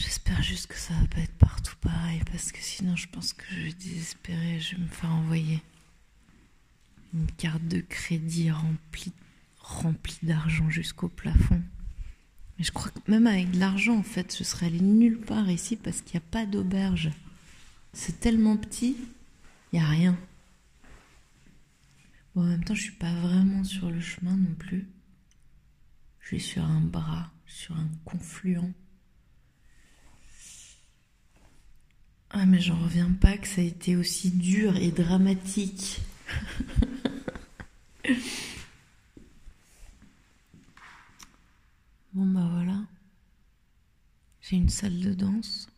J'espère 0.00 0.42
juste 0.42 0.66
que 0.68 0.76
ça 0.78 0.94
va 0.94 1.06
pas 1.08 1.20
être 1.20 1.36
partout 1.36 1.76
pareil 1.82 2.22
parce 2.32 2.52
que 2.52 2.58
sinon 2.62 2.96
je 2.96 3.06
pense 3.08 3.34
que 3.34 3.44
je 3.50 3.64
vais 3.64 3.72
désespérer, 3.74 4.58
je 4.58 4.74
vais 4.74 4.82
me 4.82 4.88
faire 4.88 5.10
envoyer 5.10 5.62
une 7.12 7.30
carte 7.32 7.68
de 7.68 7.80
crédit 7.80 8.50
remplie, 8.50 9.12
remplie 9.58 10.16
d'argent 10.22 10.70
jusqu'au 10.70 11.08
plafond. 11.08 11.62
Mais 12.56 12.64
je 12.64 12.72
crois 12.72 12.90
que 12.90 13.10
même 13.10 13.26
avec 13.26 13.50
de 13.50 13.60
l'argent, 13.60 13.94
en 13.94 14.02
fait, 14.02 14.34
je 14.38 14.42
serais 14.42 14.66
allée 14.66 14.80
nulle 14.80 15.20
part 15.20 15.50
ici 15.50 15.76
parce 15.76 16.00
qu'il 16.00 16.18
n'y 16.18 16.24
a 16.24 16.30
pas 16.30 16.46
d'auberge. 16.46 17.10
C'est 17.92 18.20
tellement 18.20 18.56
petit, 18.56 18.96
il 19.70 19.78
n'y 19.78 19.84
a 19.84 19.88
rien. 19.88 20.16
Bon, 22.34 22.40
en 22.40 22.46
même 22.46 22.64
temps, 22.64 22.74
je 22.74 22.84
suis 22.84 22.92
pas 22.92 23.12
vraiment 23.16 23.64
sur 23.64 23.90
le 23.90 24.00
chemin 24.00 24.34
non 24.34 24.54
plus. 24.54 24.88
Je 26.20 26.28
suis 26.28 26.40
sur 26.40 26.64
un 26.64 26.80
bras, 26.80 27.30
sur 27.46 27.76
un 27.76 27.88
confluent. 28.06 28.72
Ah 32.42 32.46
mais 32.46 32.58
j'en 32.58 32.82
reviens 32.82 33.12
pas 33.12 33.36
que 33.36 33.46
ça 33.46 33.60
a 33.60 33.64
été 33.64 33.96
aussi 33.96 34.30
dur 34.30 34.74
et 34.78 34.92
dramatique. 34.92 36.00
bon 42.14 42.24
bah 42.24 42.48
voilà. 42.50 42.80
J'ai 44.40 44.56
une 44.56 44.70
salle 44.70 45.00
de 45.00 45.12
danse. 45.12 45.68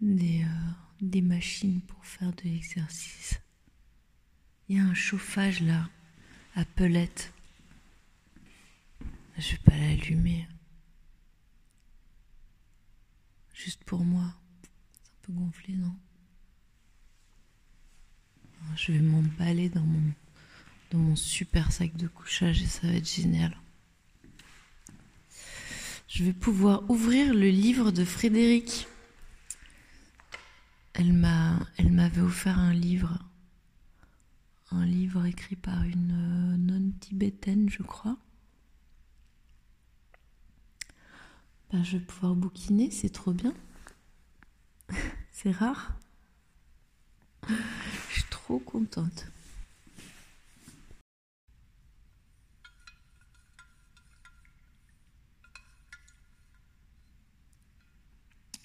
Des, 0.00 0.44
euh, 0.44 0.70
des 1.02 1.20
machines 1.20 1.82
pour 1.82 2.06
faire 2.06 2.32
de 2.32 2.44
l'exercice. 2.44 3.38
Il 4.70 4.78
y 4.78 4.80
a 4.80 4.84
un 4.84 4.94
chauffage 4.94 5.60
là, 5.60 5.90
à 6.54 6.64
pelette. 6.64 7.34
Je 9.36 9.50
vais 9.50 9.58
pas 9.58 9.76
l'allumer. 9.76 10.48
Juste 13.54 13.84
pour 13.84 14.04
moi. 14.04 14.34
C'est 15.02 15.08
un 15.08 15.18
peu 15.22 15.32
gonflé, 15.32 15.74
non? 15.74 15.94
Je 18.76 18.92
vais 18.92 19.00
m'emballer 19.00 19.68
dans 19.68 19.84
mon, 19.84 20.12
dans 20.90 20.98
mon 20.98 21.16
super 21.16 21.70
sac 21.70 21.96
de 21.96 22.08
couchage 22.08 22.62
et 22.62 22.66
ça 22.66 22.88
va 22.88 22.94
être 22.94 23.08
génial. 23.08 23.56
Je 26.08 26.24
vais 26.24 26.32
pouvoir 26.32 26.88
ouvrir 26.90 27.34
le 27.34 27.48
livre 27.48 27.90
de 27.90 28.04
Frédéric. 28.04 28.88
Elle 30.92 31.12
m'a, 31.12 31.58
elle 31.76 31.92
m'avait 31.92 32.20
offert 32.20 32.58
un 32.58 32.72
livre, 32.72 33.18
un 34.70 34.86
livre 34.86 35.26
écrit 35.26 35.56
par 35.56 35.82
une 35.82 36.12
euh, 36.12 36.56
non 36.56 36.92
tibétaine, 37.00 37.68
je 37.68 37.82
crois. 37.82 38.16
Bah, 41.74 41.82
je 41.82 41.96
vais 41.96 42.04
pouvoir 42.04 42.36
bouquiner, 42.36 42.88
c'est 42.92 43.08
trop 43.08 43.32
bien. 43.32 43.52
c'est 45.32 45.50
rare. 45.50 45.98
Je 47.48 48.12
suis 48.12 48.22
trop 48.30 48.60
contente. 48.60 49.26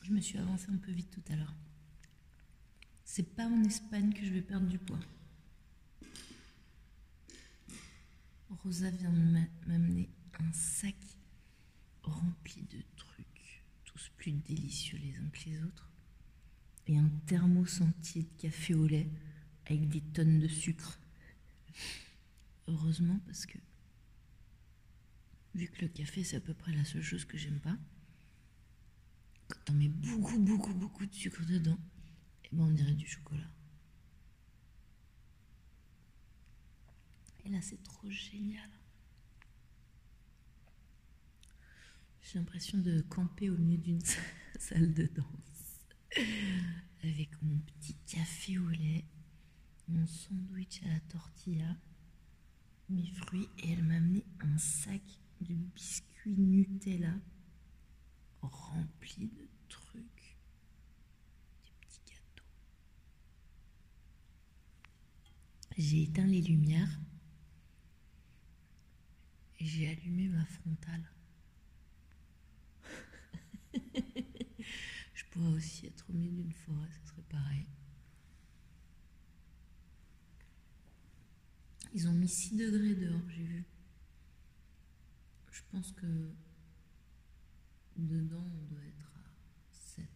Je 0.03 0.11
me 0.11 0.21
suis 0.21 0.37
avancée 0.37 0.67
un 0.69 0.77
peu 0.77 0.91
vite 0.91 1.09
tout 1.09 1.33
à 1.33 1.35
l'heure. 1.35 1.55
C'est 3.05 3.35
pas 3.35 3.47
en 3.47 3.63
Espagne 3.63 4.13
que 4.13 4.23
je 4.23 4.31
vais 4.31 4.43
perdre 4.43 4.67
du 4.67 4.77
poids. 4.77 4.99
Rosa 8.63 8.91
vient 8.91 9.11
de 9.11 9.47
m'amener 9.65 10.11
un 10.39 10.53
sac 10.53 10.95
rempli 12.03 12.63
de 12.63 12.81
plus 14.17 14.31
délicieux 14.31 14.97
les 14.97 15.17
uns 15.17 15.29
que 15.29 15.49
les 15.49 15.63
autres, 15.63 15.89
et 16.87 16.97
un 16.97 17.09
thermos 17.27 17.81
entier 17.81 18.23
de 18.23 18.41
café 18.41 18.73
au 18.73 18.87
lait 18.87 19.09
avec 19.65 19.87
des 19.89 20.01
tonnes 20.01 20.39
de 20.39 20.47
sucre. 20.47 20.97
Heureusement 22.67 23.19
parce 23.25 23.45
que 23.45 23.57
vu 25.55 25.67
que 25.67 25.81
le 25.81 25.87
café 25.87 26.23
c'est 26.23 26.37
à 26.37 26.41
peu 26.41 26.53
près 26.53 26.71
la 26.73 26.85
seule 26.85 27.01
chose 27.01 27.25
que 27.25 27.37
j'aime 27.37 27.59
pas, 27.59 27.77
quand 29.47 29.71
on 29.71 29.73
met 29.73 29.87
beaucoup 29.87 30.39
beaucoup 30.39 30.73
beaucoup 30.73 31.05
de 31.05 31.13
sucre 31.13 31.45
dedans, 31.45 31.79
et 32.45 32.49
eh 32.51 32.55
ben 32.55 32.63
on 32.63 32.71
dirait 32.71 32.93
du 32.93 33.07
chocolat. 33.07 33.51
Et 37.45 37.49
là 37.49 37.61
c'est 37.61 37.81
trop 37.83 38.09
génial. 38.09 38.69
J'ai 42.31 42.37
l'impression 42.37 42.77
de 42.77 43.01
camper 43.01 43.49
au 43.49 43.57
milieu 43.57 43.77
d'une 43.77 44.01
salle 44.59 44.93
de 44.93 45.07
danse 45.07 45.87
avec 47.01 47.29
mon 47.41 47.57
petit 47.57 47.95
café 48.05 48.59
au 48.59 48.69
lait, 48.69 49.03
mon 49.87 50.05
sandwich 50.05 50.83
à 50.85 50.89
la 50.89 50.99
tortilla, 50.99 51.75
mes 52.87 53.07
fruits 53.07 53.49
et 53.63 53.71
elle 53.71 53.83
m'a 53.83 53.95
amené 53.95 54.23
un 54.41 54.57
sac 54.59 55.01
de 55.41 55.55
biscuits 55.55 56.37
Nutella 56.37 57.15
rempli 58.43 59.29
de 59.29 59.47
trucs, 59.67 60.37
des 61.65 61.71
petits 61.81 62.01
gâteaux. 62.05 62.49
J'ai 65.77 66.03
éteint 66.03 66.27
les 66.27 66.41
lumières 66.41 66.99
et 69.59 69.65
j'ai 69.65 69.89
allumé 69.89 70.27
ma 70.27 70.45
frontale. 70.45 71.09
je 75.13 75.25
pourrais 75.31 75.53
aussi 75.53 75.87
être 75.87 76.09
au 76.09 76.13
milieu 76.13 76.31
d'une 76.31 76.53
forêt, 76.53 76.87
ce 77.03 77.09
serait 77.09 77.23
pareil. 77.29 77.65
Ils 81.93 82.07
ont 82.07 82.13
mis 82.13 82.27
6 82.27 82.55
degrés 82.55 82.95
dehors, 82.95 83.29
j'ai 83.29 83.43
vu. 83.43 83.65
Je 85.51 85.61
pense 85.71 85.91
que 85.93 86.31
dedans, 87.95 88.43
on 88.43 88.73
doit 88.73 88.83
être 88.83 89.11
à 89.15 89.73
7. 89.73 90.07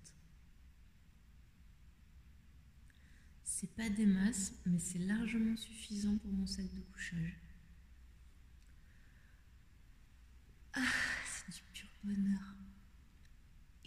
C'est 3.44 3.74
pas 3.76 3.90
des 3.90 4.06
masses, 4.06 4.54
mais 4.66 4.80
c'est 4.80 5.00
largement 5.00 5.58
suffisant 5.58 6.18
pour 6.18 6.32
mon 6.32 6.46
sac 6.46 6.72
de 6.74 6.82
couchage. 6.82 7.40
Ah, 10.74 10.82
c'est 11.26 11.54
du 11.54 11.62
pur 11.74 11.90
bonheur. 12.04 12.63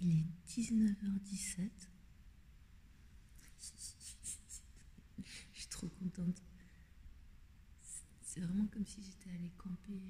Il 0.08 0.20
est 0.20 0.24
19h17. 0.46 1.68
Je 5.24 5.58
suis 5.58 5.66
trop 5.66 5.88
contente. 5.88 6.44
C'est 8.22 8.38
vraiment 8.38 8.68
comme 8.68 8.86
si 8.86 9.02
j'étais 9.02 9.30
allée 9.30 9.50
camper 9.58 10.00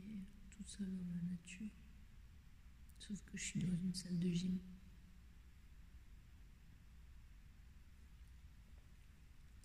toute 0.50 0.68
seule 0.68 0.94
dans 0.98 1.14
la 1.14 1.22
nature. 1.22 1.70
Sauf 2.98 3.22
que 3.22 3.38
je 3.38 3.42
suis 3.42 3.60
dans 3.60 3.74
une 3.74 3.94
salle 3.94 4.18
de 4.18 4.30
gym. 4.30 4.58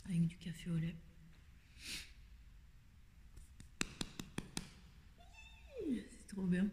Avec 0.06 0.28
du 0.28 0.38
café 0.38 0.70
au 0.70 0.78
lait. 0.78 0.96
C'est 5.90 6.28
trop 6.30 6.48
bien. 6.48 6.72